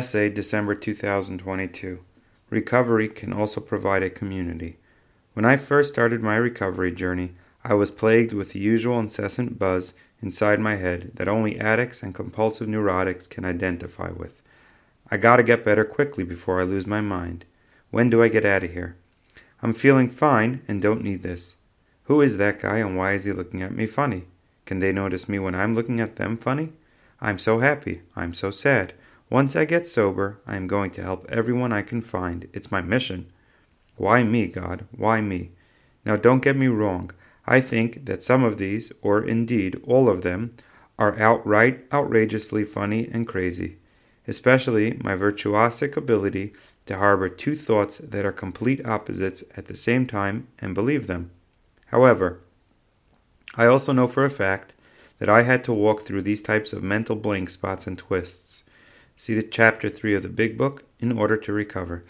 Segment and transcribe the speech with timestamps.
[0.00, 1.98] Essay, December 2022.
[2.50, 4.76] Recovery can also provide a community.
[5.34, 7.32] When I first started my recovery journey,
[7.64, 12.14] I was plagued with the usual incessant buzz inside my head that only addicts and
[12.14, 14.40] compulsive neurotics can identify with.
[15.10, 17.44] I gotta get better quickly before I lose my mind.
[17.90, 18.94] When do I get out of here?
[19.64, 21.56] I'm feeling fine and don't need this.
[22.04, 24.26] Who is that guy and why is he looking at me funny?
[24.64, 26.72] Can they notice me when I'm looking at them funny?
[27.20, 28.02] I'm so happy.
[28.14, 28.92] I'm so sad.
[29.30, 32.48] Once I get sober, I am going to help everyone I can find.
[32.54, 33.30] It's my mission.
[33.96, 34.86] Why me, God?
[34.90, 35.50] Why me?
[36.02, 37.10] Now, don't get me wrong.
[37.46, 40.54] I think that some of these, or indeed all of them,
[40.98, 43.76] are outright outrageously funny and crazy,
[44.26, 46.54] especially my virtuosic ability
[46.86, 51.30] to harbor two thoughts that are complete opposites at the same time and believe them.
[51.86, 52.40] However,
[53.56, 54.72] I also know for a fact
[55.18, 58.64] that I had to walk through these types of mental blank spots and twists
[59.20, 62.04] See the chapter 3 of the Big Book in order to recover.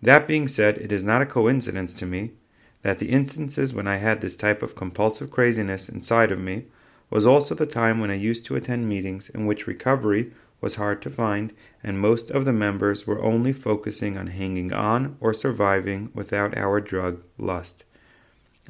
[0.00, 2.34] That being said, it is not a coincidence to me
[2.82, 6.66] that the instances when I had this type of compulsive craziness inside of me
[7.10, 10.30] was also the time when I used to attend meetings in which recovery
[10.60, 11.52] was hard to find
[11.82, 16.80] and most of the members were only focusing on hanging on or surviving without our
[16.80, 17.82] drug, lust.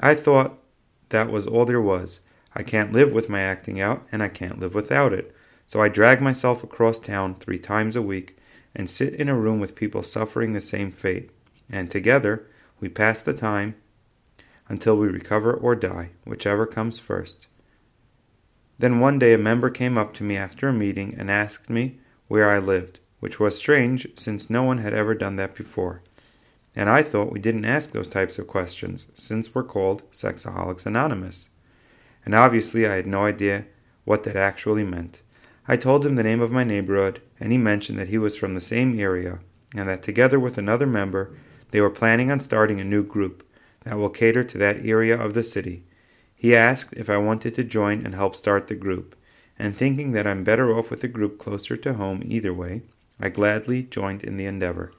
[0.00, 0.58] I thought
[1.10, 2.20] that was all there was.
[2.54, 5.36] I can't live with my acting out, and I can't live without it.
[5.66, 8.36] So I drag myself across town three times a week
[8.74, 11.30] and sit in a room with people suffering the same fate,
[11.70, 12.46] and together
[12.80, 13.76] we pass the time
[14.68, 17.46] until we recover or die, whichever comes first.
[18.78, 21.98] Then one day a member came up to me after a meeting and asked me
[22.28, 26.02] where I lived, which was strange since no one had ever done that before.
[26.74, 31.48] And I thought we didn't ask those types of questions since we're called Sexaholics Anonymous.
[32.24, 33.66] And obviously I had no idea
[34.04, 35.22] what that actually meant.
[35.66, 38.54] I told him the name of my neighborhood, and he mentioned that he was from
[38.54, 39.38] the same area,
[39.74, 41.34] and that together with another member,
[41.70, 43.42] they were planning on starting a new group
[43.84, 45.84] that will cater to that area of the city.
[46.34, 49.16] He asked if I wanted to join and help start the group,
[49.58, 52.82] and thinking that I'm better off with a group closer to home either way,
[53.18, 54.92] I gladly joined in the endeavor.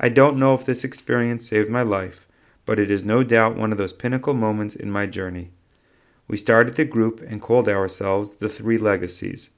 [0.00, 2.26] I don't know if this experience saved my life,
[2.66, 5.52] but it is no doubt one of those pinnacle moments in my journey.
[6.26, 9.50] We started the group and called ourselves the Three Legacies.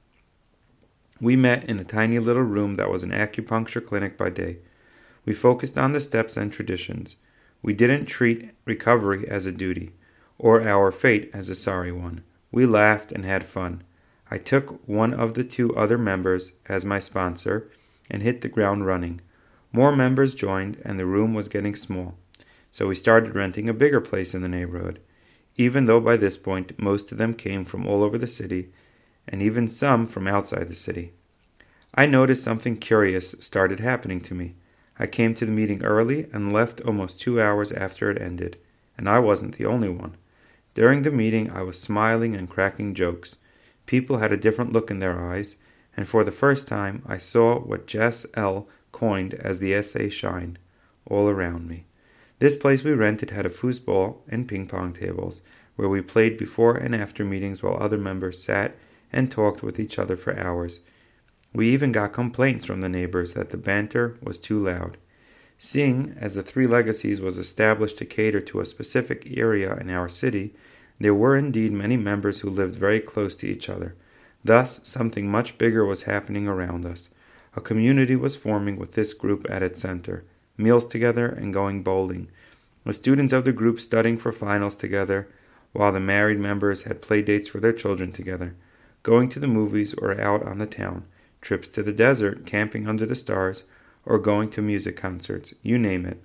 [1.21, 4.57] We met in a tiny little room that was an acupuncture clinic by day.
[5.25, 7.15] We focused on the steps and traditions.
[7.61, 9.93] We didn't treat recovery as a duty,
[10.37, 12.23] or our fate as a sorry one.
[12.51, 13.83] We laughed and had fun.
[14.29, 17.69] I took one of the two other members as my sponsor
[18.09, 19.21] and hit the ground running.
[19.71, 22.17] More members joined, and the room was getting small,
[22.71, 24.99] so we started renting a bigger place in the neighborhood.
[25.55, 28.69] Even though by this point most of them came from all over the city,
[29.27, 31.13] and even some from outside the city.
[31.93, 34.55] I noticed something curious started happening to me.
[34.99, 38.57] I came to the meeting early and left almost two hours after it ended,
[38.97, 40.15] and I wasn't the only one.
[40.73, 43.37] During the meeting, I was smiling and cracking jokes.
[43.85, 45.55] People had a different look in their eyes,
[45.95, 48.67] and for the first time, I saw what Jess L.
[48.91, 50.57] coined as the SA shine
[51.05, 51.85] all around me.
[52.39, 55.41] This place we rented had a foosball and ping pong tables,
[55.77, 58.75] where we played before and after meetings while other members sat
[59.15, 60.81] and talked with each other for hours.
[61.53, 64.97] We even got complaints from the neighbors that the banter was too loud.
[65.57, 70.09] Seeing as the Three Legacies was established to cater to a specific area in our
[70.09, 70.53] city,
[70.99, 73.95] there were indeed many members who lived very close to each other.
[74.43, 77.09] Thus, something much bigger was happening around us.
[77.55, 80.25] A community was forming with this group at its center,
[80.57, 82.27] meals together and going bowling.
[82.83, 85.29] The students of the group studying for finals together,
[85.71, 88.55] while the married members had play dates for their children together
[89.05, 91.05] going to the movies or out on the town,
[91.39, 93.65] trips to the desert, camping under the stars,
[94.03, 96.19] or going to music concerts, you name it.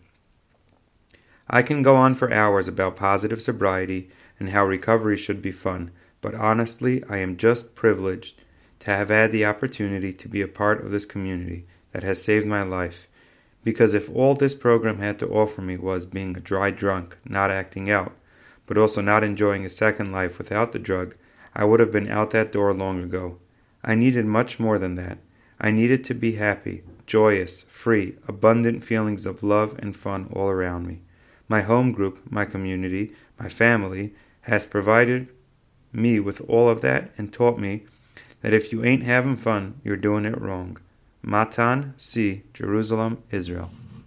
[1.46, 4.08] I can go on for hours about positive sobriety
[4.38, 5.90] and how recovery should be fun,
[6.22, 8.40] but honestly, I am just privileged
[8.78, 12.46] to have had the opportunity to be a part of this community that has saved
[12.46, 13.08] my life.
[13.62, 17.50] Because if all this program had to offer me was being a dry drunk, not
[17.50, 18.16] acting out,
[18.64, 21.14] but also not enjoying a second life without the drug,
[21.60, 23.36] I would have been out that door long ago.
[23.84, 25.18] I needed much more than that.
[25.60, 30.86] I needed to be happy, joyous, free, abundant feelings of love and fun all around
[30.86, 31.02] me.
[31.48, 35.28] My home group, my community, my family has provided
[35.92, 37.84] me with all of that and taught me
[38.40, 40.78] that if you ain't having fun, you're doing it wrong.
[41.20, 43.70] Matan, C, Jerusalem, Israel.